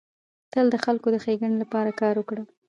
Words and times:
تل 0.51 0.65
د 0.71 0.75
خلکو 0.85 1.07
د 1.13 1.17
ښيګڼي 1.23 1.57
لپاره 1.63 1.97
کار 2.01 2.13
وکړه. 2.17 2.43